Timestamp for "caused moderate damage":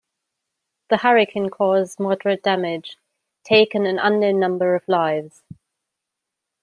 1.51-2.97